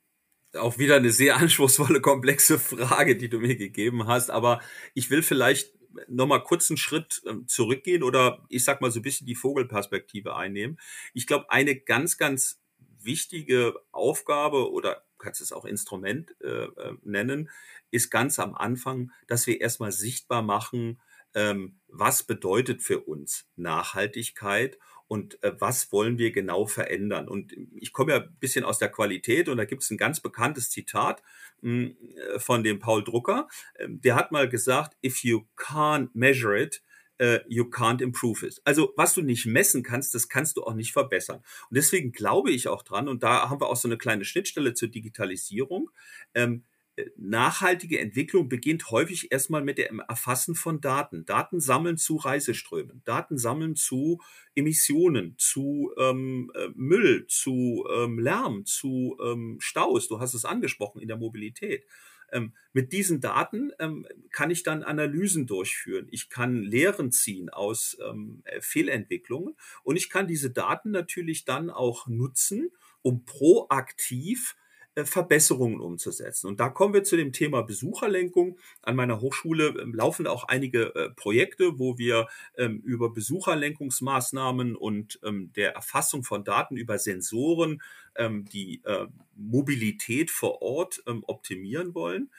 [0.54, 4.60] auch wieder eine sehr anspruchsvolle, komplexe Frage, die du mir gegeben hast, aber
[4.94, 5.72] ich will vielleicht
[6.08, 9.36] noch mal kurz einen Schritt ähm, zurückgehen oder ich sag mal so ein bisschen die
[9.36, 10.78] Vogelperspektive einnehmen.
[11.12, 12.60] Ich glaube, eine ganz, ganz
[13.00, 17.50] wichtige Aufgabe oder kannst es auch Instrument äh, äh, nennen,
[17.90, 21.00] ist ganz am Anfang, dass wir erstmal sichtbar machen,
[21.34, 24.78] ähm, was bedeutet für uns Nachhaltigkeit
[25.14, 27.28] und äh, was wollen wir genau verändern.
[27.28, 30.18] Und ich komme ja ein bisschen aus der Qualität und da gibt es ein ganz
[30.18, 31.22] bekanntes Zitat
[31.60, 31.96] mh, hm,
[32.34, 33.46] äh, von dem Paul Drucker.
[33.78, 36.82] Ähm, der hat mal gesagt, if you can't measure it,
[37.22, 38.60] uh, you can't improve it.
[38.64, 41.44] Also was du nicht messen kannst, das kannst du auch nicht verbessern.
[41.70, 44.74] Und deswegen glaube ich auch dran, und da haben wir auch so eine kleine Schnittstelle
[44.74, 45.92] zur Digitalisierung.
[46.34, 46.73] Ähm, äh,
[47.16, 51.24] nachhaltige Entwicklung beginnt häufig erstmal mit dem Erfassen von Daten.
[51.24, 54.20] Daten sammeln zu Reiseströmen, Daten sammeln zu
[54.54, 60.08] Emissionen, zu ähm, äh, Müll, zu ähm, Lärm, zu ähm, Staus.
[60.08, 61.84] Du hast es angesprochen in der Mobilität.
[62.32, 66.08] Ähm, mit diesen Daten ähm, kann ich dann Analysen durchführen.
[66.10, 71.70] Ich kann Lehren ziehen aus ähm, äh, Fehlentwicklungen und ich kann diese Daten natürlich dann
[71.70, 72.70] auch nutzen,
[73.02, 74.56] um proaktiv
[75.02, 76.46] Verbesserungen umzusetzen.
[76.46, 78.58] Und da kommen wir zu dem Thema Besucherlenkung.
[78.82, 85.18] An meiner Hochschule ähm, laufen auch einige äh, Projekte, wo wir ähm, über Besucherlenkungsmaßnahmen und
[85.24, 87.82] ähm, der Erfassung von Daten über Sensoren
[88.16, 92.30] die äh, Mobilität vor Ort optimieren wollen.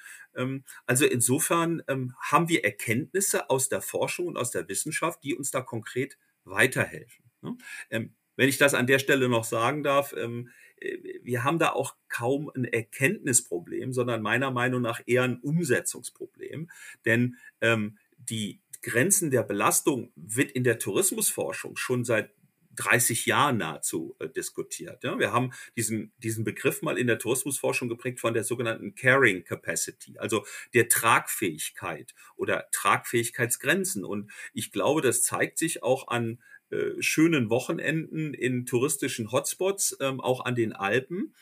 [0.86, 1.84] Also insofern
[2.22, 7.26] haben wir Erkenntnisse aus der Forschung und aus der Wissenschaft, die uns da konkret weiterhelfen.
[7.42, 7.58] Ne?
[7.90, 10.14] Wenn ich das an der Stelle noch sagen darf,
[11.24, 16.70] wir haben da auch kaum ein Erkenntnisproblem, sondern meiner Meinung nach eher ein Umsetzungsproblem.
[17.06, 22.30] Denn ähm, die Grenzen der Belastung wird in der Tourismusforschung schon seit
[22.76, 25.04] 30 Jahren nahezu äh, diskutiert.
[25.04, 29.44] Ja, wir haben diesen, diesen Begriff mal in der Tourismusforschung geprägt von der sogenannten Carrying
[29.44, 34.04] Capacity, also der Tragfähigkeit oder Tragfähigkeitsgrenzen.
[34.04, 36.40] Und ich glaube, das zeigt sich auch an
[36.76, 41.34] äh, schönen Wochenenden in touristischen Hotspots, ähm, auch an den Alpen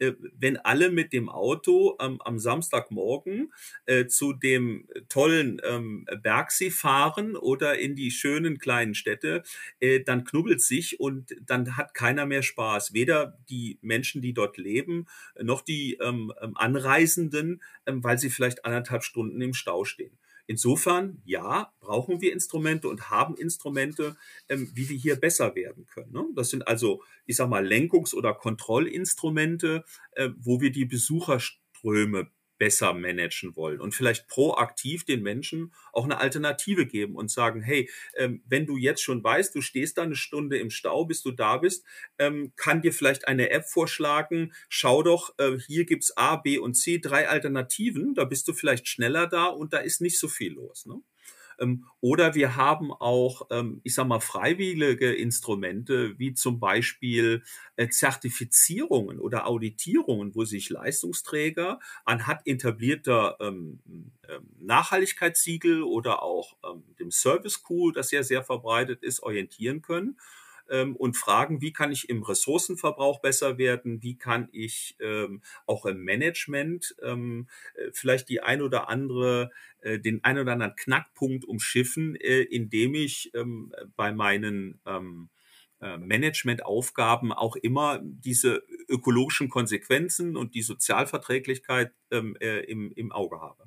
[0.00, 3.52] äh, wenn alle mit dem Auto ähm, am Samstagmorgen
[3.86, 9.42] äh, zu dem tollen ähm, Bergsee fahren oder in die schönen kleinen Städte,
[9.78, 12.94] äh, dann knubbelt sich und dann hat keiner mehr Spaß.
[12.94, 15.06] Weder die Menschen, die dort leben,
[15.40, 20.18] noch die ähm, Anreisenden, ähm, weil sie vielleicht anderthalb Stunden im Stau stehen.
[20.50, 24.16] Insofern, ja, brauchen wir Instrumente und haben Instrumente,
[24.48, 26.10] ähm, wie wir hier besser werden können.
[26.10, 26.26] Ne?
[26.34, 29.84] Das sind also, ich sag mal, Lenkungs- oder Kontrollinstrumente,
[30.16, 36.18] äh, wo wir die Besucherströme besser managen wollen und vielleicht proaktiv den Menschen auch eine
[36.18, 40.14] Alternative geben und sagen, hey, ähm, wenn du jetzt schon weißt, du stehst da eine
[40.14, 41.86] Stunde im Stau, bis du da bist,
[42.18, 46.74] ähm, kann dir vielleicht eine App vorschlagen, schau doch, äh, hier gibt's A, B und
[46.74, 50.52] C, drei Alternativen, da bist du vielleicht schneller da und da ist nicht so viel
[50.52, 50.84] los.
[50.84, 51.00] Ne?
[51.60, 57.42] Ähm, oder wir haben auch, ähm, ich sag mal, freiwillige Instrumente, wie zum Beispiel
[57.76, 63.80] äh, Zertifizierungen oder Auditierungen, wo sich Leistungsträger anhand etablierter ähm,
[64.58, 66.56] Nachhaltigkeitssiegel oder auch
[67.00, 70.16] dem Service Cool, das ja sehr verbreitet ist, orientieren können
[70.98, 76.04] und fragen, wie kann ich im Ressourcenverbrauch besser werden, wie kann ich ähm, auch im
[76.04, 79.50] Management ähm, äh, vielleicht die ein oder andere,
[79.80, 85.30] äh, den ein oder anderen Knackpunkt umschiffen, äh, indem ich ähm, bei meinen ähm,
[85.80, 93.40] äh, Managementaufgaben auch immer diese ökologischen Konsequenzen und die Sozialverträglichkeit ähm, äh, im, im Auge
[93.40, 93.64] habe.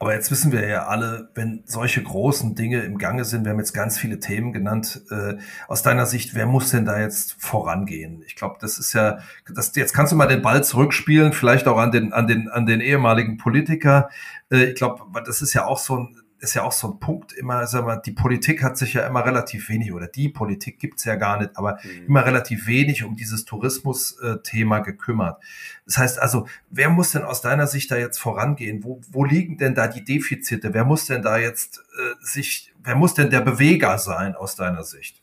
[0.00, 3.58] Aber jetzt wissen wir ja alle, wenn solche großen Dinge im Gange sind, wir haben
[3.58, 5.34] jetzt ganz viele Themen genannt, äh,
[5.66, 8.22] aus deiner Sicht, wer muss denn da jetzt vorangehen?
[8.24, 9.18] Ich glaube, das ist ja,
[9.52, 12.64] das, jetzt kannst du mal den Ball zurückspielen, vielleicht auch an den, an den, an
[12.64, 14.08] den ehemaligen Politiker.
[14.52, 17.32] Äh, ich glaube, das ist ja auch so ein, ist ja auch so ein Punkt
[17.32, 21.04] immer, sag mal, die Politik hat sich ja immer relativ wenig, oder die Politik gibt's
[21.04, 22.06] ja gar nicht, aber mhm.
[22.06, 25.42] immer relativ wenig um dieses Tourismus-Thema gekümmert.
[25.84, 28.84] Das heißt also, wer muss denn aus deiner Sicht da jetzt vorangehen?
[28.84, 30.74] Wo, wo liegen denn da die Defizite?
[30.74, 34.84] Wer muss denn da jetzt äh, sich, wer muss denn der Beweger sein aus deiner
[34.84, 35.22] Sicht?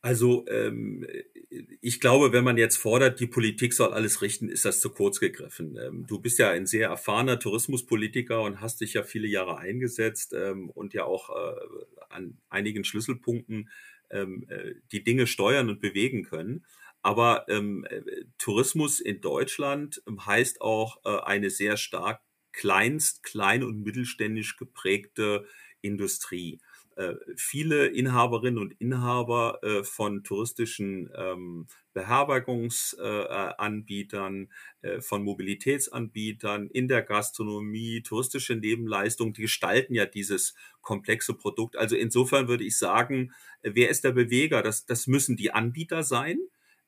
[0.00, 1.04] Also ähm,
[1.50, 5.18] ich glaube, wenn man jetzt fordert, die Politik soll alles richten, ist das zu kurz
[5.18, 5.78] gegriffen.
[5.80, 10.34] Ähm, du bist ja ein sehr erfahrener Tourismuspolitiker und hast dich ja viele Jahre eingesetzt
[10.34, 11.60] ähm, und ja auch äh,
[12.10, 13.70] an einigen Schlüsselpunkten
[14.10, 16.66] ähm, äh, die Dinge steuern und bewegen können.
[17.02, 17.62] Aber äh,
[18.36, 22.20] Tourismus in Deutschland heißt auch eine sehr stark
[22.52, 25.46] kleinst, klein und mittelständisch geprägte
[25.80, 26.60] Industrie.
[26.98, 34.48] Äh, viele Inhaberinnen und Inhaber äh, von touristischen ähm, Beherbergungsanbietern,
[34.82, 41.76] äh, von Mobilitätsanbietern in der Gastronomie, touristische Nebenleistungen, die gestalten ja dieses komplexe Produkt.
[41.76, 43.32] Also insofern würde ich sagen,
[43.62, 44.64] wer ist der Beweger?
[44.64, 46.40] Das, das müssen die Anbieter sein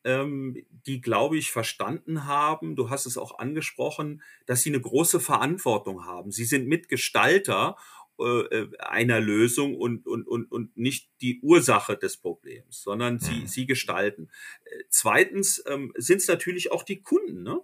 [0.04, 5.20] ähm, die, glaube ich, verstanden haben, du hast es auch angesprochen, dass sie eine große
[5.20, 6.30] Verantwortung haben.
[6.30, 7.76] Sie sind Mitgestalter
[8.20, 13.46] äh, einer Lösung und, und, und, und nicht die Ursache des Problems, sondern sie, mhm.
[13.46, 14.28] sie gestalten.
[14.64, 17.60] Äh, zweitens ähm, sind es natürlich auch die Kunden, ne?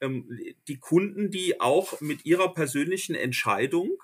[0.00, 4.02] ähm, die Kunden, die auch mit ihrer persönlichen Entscheidung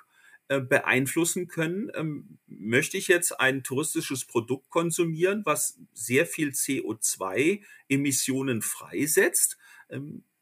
[0.48, 8.62] äh, beeinflussen können, ähm, möchte ich jetzt ein touristisches Produkt konsumieren, was sehr viel CO2-Emissionen
[8.62, 9.58] freisetzt.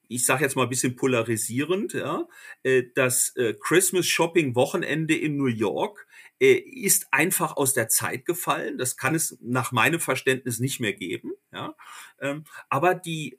[0.09, 2.27] Ich sage jetzt mal ein bisschen polarisierend, ja,
[2.63, 6.07] äh, das äh, Christmas Shopping Wochenende in New York
[6.41, 8.79] äh, ist einfach aus der Zeit gefallen.
[8.79, 11.33] Das kann es nach meinem Verständnis nicht mehr geben.
[11.53, 11.75] Ja.
[12.21, 13.39] Ähm, aber die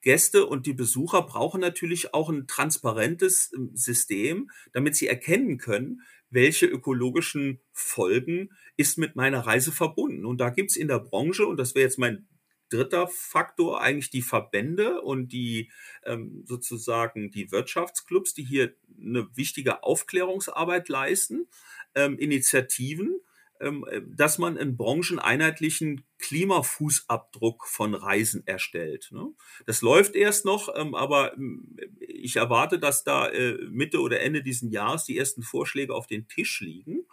[0.00, 6.02] Gäste und die Besucher brauchen natürlich auch ein transparentes ähm, System, damit sie erkennen können,
[6.30, 10.24] welche ökologischen Folgen ist mit meiner Reise verbunden.
[10.24, 12.26] Und da gibt's in der Branche, und das wäre jetzt mein
[12.70, 15.70] dritter Faktor eigentlich die Verbände und die
[16.04, 21.48] ähm, sozusagen die Wirtschaftsclubs, die hier eine wichtige Aufklärungsarbeit leisten,
[21.94, 23.20] ähm, Initiativen,
[23.60, 29.10] ähm, dass man einen brancheneinheitlichen Klimafußabdruck von Reisen erstellt.
[29.12, 29.34] Ne?
[29.66, 34.42] Das läuft erst noch, ähm, aber ähm, ich erwarte, dass da äh, Mitte oder Ende
[34.42, 37.04] diesen Jahres die ersten Vorschläge auf den Tisch liegen.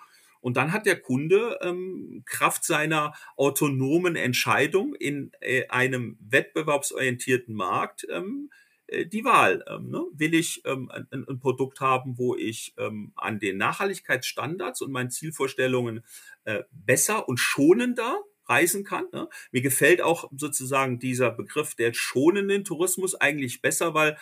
[0.48, 8.08] Und dann hat der Kunde ähm, Kraft seiner autonomen Entscheidung in äh, einem wettbewerbsorientierten Markt
[8.10, 8.50] ähm,
[8.88, 9.66] äh, die Wahl.
[9.68, 10.06] Ähm, ne?
[10.14, 15.12] Will ich ähm, ein, ein, Produkt haben, wo ich ähm, an den Nachhaltigkeitsstandards und meinen
[15.12, 16.06] Zielvorstellungen
[16.46, 19.08] äh, besser und schonender reisen kann.
[19.12, 19.28] Ne?
[19.52, 24.18] Mir gefällt auch sozusagen dieser Begriff der schonenden Tourismus eigentlich besser, weil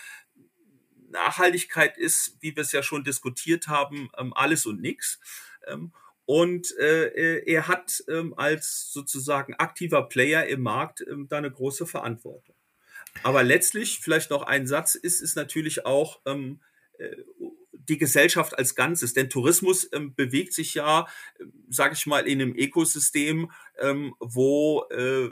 [1.12, 5.20] Nachhaltigkeit ist, wie wir es ja schon diskutiert haben, ähm, alles und nichts.
[6.26, 11.52] Und äh, äh, er hat ähm, als sozusagen aktiver Player im Markt ähm, da eine
[11.52, 12.56] große Verantwortung.
[13.24, 16.62] Aber letztlich, vielleicht noch ein Satz, ist es natürlich auch ähm,
[16.98, 17.16] äh,
[17.72, 19.14] die Gesellschaft als Ganzes.
[19.14, 21.08] Denn Tourismus ähm, bewegt sich ja,
[21.40, 25.30] äh, sage ich mal, in einem Ökosystem, ähm, wo äh,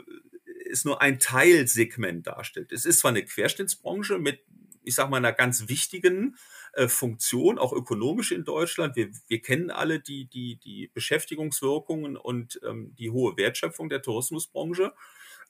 [0.70, 2.72] es nur ein Teilsegment darstellt.
[2.72, 4.40] Es ist zwar eine Querschnittsbranche mit,
[4.82, 6.36] ich sage mal, einer ganz wichtigen
[6.76, 8.96] äh, Funktion, auch ökonomisch in Deutschland.
[8.96, 14.92] Wir, wir kennen alle die, die, die Beschäftigungswirkungen und ähm, die hohe Wertschöpfung der Tourismusbranche.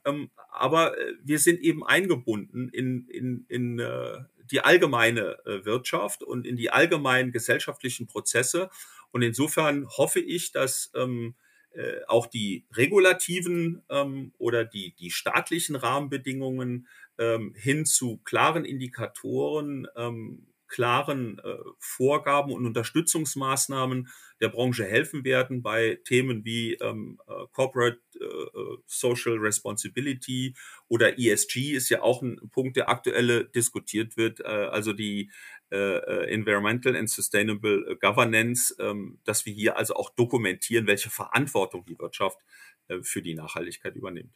[0.04, 4.18] Ähm, aber äh, wir sind eben eingebunden in, in, in äh,
[4.50, 8.68] die allgemeine äh, Wirtschaft und in die allgemeinen gesellschaftlichen Prozesse.
[9.10, 11.34] Und insofern hoffe ich, dass ähm,
[11.70, 16.86] äh, auch die regulativen ähm, oder die, die staatlichen Rahmenbedingungen
[17.18, 24.08] ähm, hin zu klaren Indikatoren ähm, klaren äh, Vorgaben und Unterstützungsmaßnahmen
[24.40, 30.56] der Branche helfen werden bei Themen wie ähm, äh, Corporate äh, äh Social Responsibility
[30.88, 35.30] oder ESG ist ja auch ein Punkt, der aktuell diskutiert wird, äh, also die
[35.70, 41.84] äh, äh, Environmental and Sustainable Governance, ähm, dass wir hier also auch dokumentieren, welche Verantwortung
[41.84, 42.38] die Wirtschaft
[42.88, 44.32] äh, für die Nachhaltigkeit übernimmt.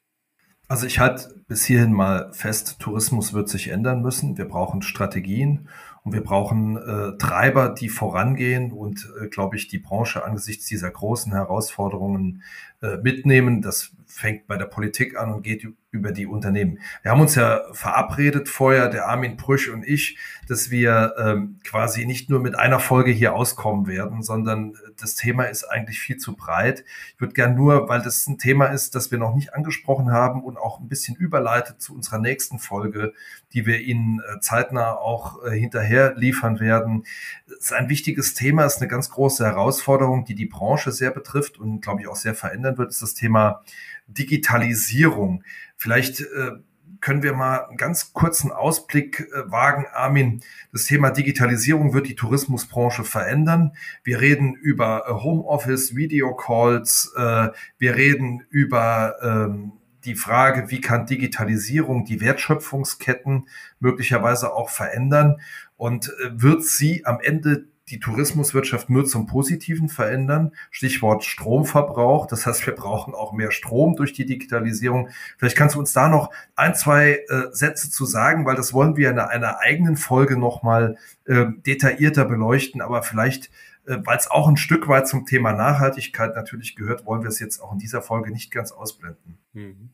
[0.70, 4.36] Also ich halte bis hierhin mal fest, Tourismus wird sich ändern müssen.
[4.36, 5.70] Wir brauchen Strategien
[6.08, 10.90] und wir brauchen äh, Treiber, die vorangehen und, äh, glaube ich, die Branche angesichts dieser
[10.90, 12.42] großen Herausforderungen
[12.80, 13.60] äh, mitnehmen.
[13.60, 16.80] Das fängt bei der Politik an und geht über die Unternehmen.
[17.02, 22.04] Wir haben uns ja verabredet vorher, der Armin Prüsch und ich, dass wir ähm, quasi
[22.04, 26.36] nicht nur mit einer Folge hier auskommen werden, sondern das Thema ist eigentlich viel zu
[26.36, 26.84] breit.
[27.14, 30.42] Ich würde gern nur, weil das ein Thema ist, das wir noch nicht angesprochen haben
[30.42, 33.14] und auch ein bisschen überleitet zu unserer nächsten Folge,
[33.54, 37.04] die wir Ihnen äh, zeitnah auch äh, hinterher liefern werden.
[37.46, 41.58] Es ist ein wichtiges Thema, ist eine ganz große Herausforderung, die die Branche sehr betrifft
[41.58, 43.62] und, glaube ich, auch sehr verändern wird, ist das Thema
[44.08, 45.44] Digitalisierung.
[45.76, 46.52] Vielleicht äh,
[47.00, 50.40] können wir mal einen ganz kurzen Ausblick äh, wagen, Armin.
[50.72, 53.72] Das Thema Digitalisierung wird die Tourismusbranche verändern.
[54.02, 59.72] Wir reden über äh, Homeoffice, Videocalls, äh, wir reden über ähm,
[60.04, 63.48] die Frage, wie kann Digitalisierung die Wertschöpfungsketten
[63.80, 65.40] möglicherweise auch verändern
[65.76, 70.52] und äh, wird sie am Ende die Tourismuswirtschaft nur zum Positiven verändern.
[70.70, 72.26] Stichwort Stromverbrauch.
[72.26, 75.08] Das heißt, wir brauchen auch mehr Strom durch die Digitalisierung.
[75.36, 78.96] Vielleicht kannst du uns da noch ein, zwei äh, Sätze zu sagen, weil das wollen
[78.96, 82.80] wir in einer eigenen Folge nochmal äh, detaillierter beleuchten.
[82.80, 83.50] Aber vielleicht,
[83.86, 87.40] äh, weil es auch ein Stück weit zum Thema Nachhaltigkeit natürlich gehört, wollen wir es
[87.40, 89.38] jetzt auch in dieser Folge nicht ganz ausblenden.
[89.52, 89.90] Mhm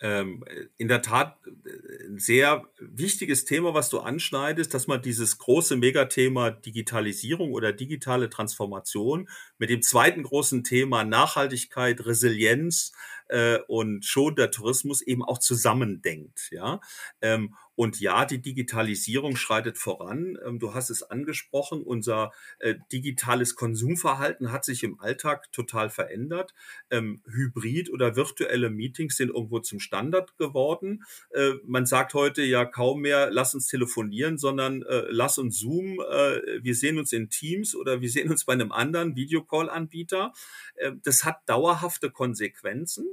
[0.00, 0.44] ähm,
[0.76, 5.76] in der Tat äh, ein sehr wichtiges Thema, was du anschneidest, dass man dieses große
[5.76, 9.28] Megathema Digitalisierung oder digitale Transformation
[9.58, 12.92] mit dem zweiten großen Thema Nachhaltigkeit, Resilienz
[13.28, 16.48] äh, und schon der Tourismus eben auch zusammendenkt.
[16.50, 16.80] Ja,
[17.22, 20.38] ähm, und ja, die Digitalisierung schreitet voran.
[20.44, 26.54] Ähm, du hast es angesprochen, unser äh, digitales Konsumverhalten hat sich im Alltag total verändert.
[26.90, 31.04] Ähm, Hybrid oder virtuelle Meetings sind irgendwo zum Standard geworden.
[31.30, 35.98] Äh, man sagt heute ja kaum mehr, lass uns telefonieren, sondern äh, lass uns Zoom.
[35.98, 40.32] Wir sehen uns in Teams oder wir sehen uns bei einem anderen Videocall-Anbieter.
[40.76, 43.06] Äh, das hat dauerhafte Konsequenzen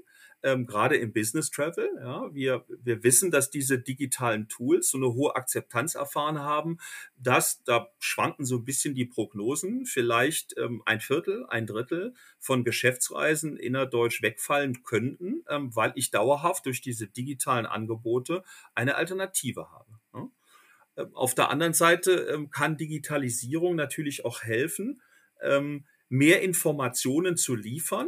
[0.43, 1.89] ähm, gerade im Business Travel.
[1.99, 6.77] Ja, wir, wir wissen, dass diese digitalen Tools so eine hohe Akzeptanz erfahren haben,
[7.17, 12.63] dass da schwanken so ein bisschen die Prognosen, vielleicht ähm, ein Viertel, ein Drittel von
[12.63, 18.43] Geschäftsreisen innerdeutsch wegfallen könnten, ähm, weil ich dauerhaft durch diese digitalen Angebote
[18.75, 19.99] eine Alternative habe.
[20.13, 20.29] Ja.
[20.97, 25.01] Ähm, auf der anderen Seite ähm, kann Digitalisierung natürlich auch helfen,
[25.41, 28.07] ähm, mehr Informationen zu liefern,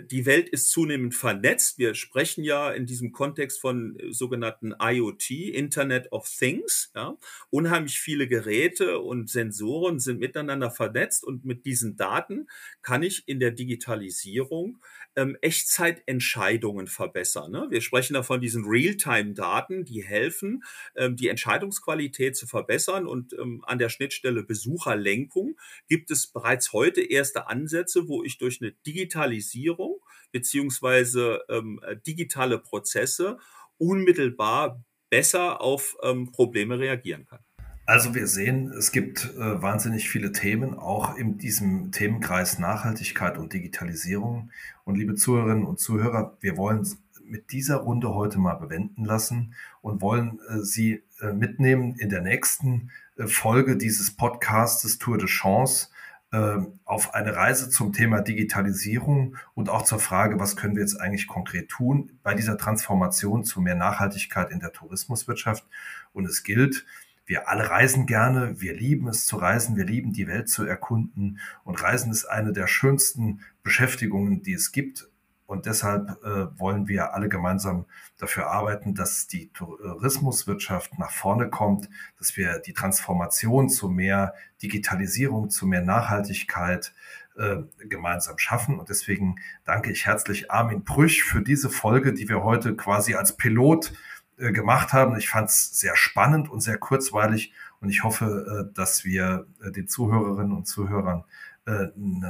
[0.00, 1.78] die Welt ist zunehmend vernetzt.
[1.78, 6.90] Wir sprechen ja in diesem Kontext von äh, sogenannten IoT, Internet of Things.
[6.94, 7.18] Ja.
[7.50, 12.48] Unheimlich viele Geräte und Sensoren sind miteinander vernetzt und mit diesen Daten
[12.80, 14.78] kann ich in der Digitalisierung
[15.16, 17.50] ähm, Echtzeitentscheidungen verbessern.
[17.50, 17.66] Ne?
[17.70, 20.64] Wir sprechen da von diesen Realtime-Daten, die helfen,
[20.96, 25.56] ähm, die Entscheidungsqualität zu verbessern und ähm, an der Schnittstelle Besucherlenkung
[25.88, 30.00] gibt es bereits heute erste Ansätze, wo ich durch eine Digitalisierung
[30.32, 33.38] beziehungsweise ähm, äh, digitale Prozesse
[33.78, 37.40] unmittelbar besser auf ähm, Probleme reagieren kann.
[37.84, 43.52] Also wir sehen, es gibt äh, wahnsinnig viele Themen, auch in diesem Themenkreis Nachhaltigkeit und
[43.52, 44.50] Digitalisierung.
[44.84, 46.86] Und liebe Zuhörerinnen und Zuhörer, wir wollen
[47.24, 52.20] mit dieser Runde heute mal bewenden lassen und wollen äh, Sie äh, mitnehmen in der
[52.20, 55.88] nächsten äh, Folge dieses Podcastes Tour de Chance
[56.32, 61.00] äh, auf eine Reise zum Thema Digitalisierung und auch zur Frage, was können wir jetzt
[61.00, 65.64] eigentlich konkret tun bei dieser Transformation zu mehr Nachhaltigkeit in der Tourismuswirtschaft.
[66.12, 66.84] Und es gilt,
[67.24, 71.38] wir alle reisen gerne, wir lieben es zu reisen, wir lieben die Welt zu erkunden
[71.64, 75.08] und Reisen ist eine der schönsten Beschäftigungen, die es gibt.
[75.46, 77.84] Und deshalb äh, wollen wir alle gemeinsam
[78.16, 85.50] dafür arbeiten, dass die Tourismuswirtschaft nach vorne kommt, dass wir die Transformation zu mehr Digitalisierung,
[85.50, 86.94] zu mehr Nachhaltigkeit
[87.36, 87.56] äh,
[87.86, 88.78] gemeinsam schaffen.
[88.78, 93.36] Und deswegen danke ich herzlich Armin Brüch für diese Folge, die wir heute quasi als
[93.36, 93.92] Pilot
[94.38, 95.16] äh, gemacht haben.
[95.16, 99.70] Ich fand es sehr spannend und sehr kurzweilig und ich hoffe, äh, dass wir äh,
[99.70, 101.24] den Zuhörerinnen und Zuhörern
[101.64, 102.24] einen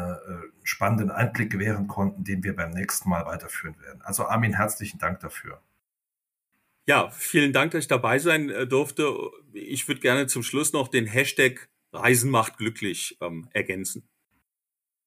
[0.62, 4.02] spannenden Einblick gewähren konnten, den wir beim nächsten Mal weiterführen werden.
[4.02, 5.62] Also Armin, herzlichen Dank dafür.
[6.86, 9.10] Ja, vielen Dank, dass ich dabei sein durfte.
[9.54, 14.06] Ich würde gerne zum Schluss noch den Hashtag Reisen macht glücklich ähm, ergänzen.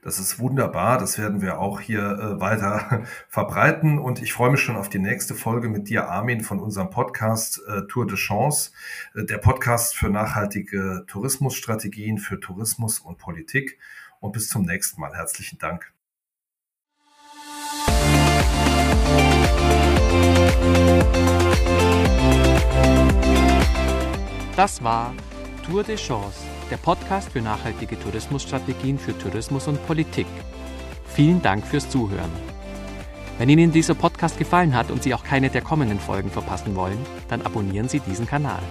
[0.05, 0.99] Das ist wunderbar.
[0.99, 3.97] Das werden wir auch hier äh, weiter verbreiten.
[3.97, 7.59] Und ich freue mich schon auf die nächste Folge mit dir, Armin, von unserem Podcast
[7.67, 8.69] äh, Tour de Chance,
[9.15, 13.79] äh, der Podcast für nachhaltige Tourismusstrategien, für Tourismus und Politik.
[14.19, 15.15] Und bis zum nächsten Mal.
[15.15, 15.91] Herzlichen Dank.
[24.55, 25.15] Das war
[25.63, 30.27] Tour de Chance der Podcast für nachhaltige Tourismusstrategien für Tourismus und Politik.
[31.07, 32.31] Vielen Dank fürs Zuhören.
[33.37, 36.97] Wenn Ihnen dieser Podcast gefallen hat und Sie auch keine der kommenden Folgen verpassen wollen,
[37.27, 38.61] dann abonnieren Sie diesen Kanal.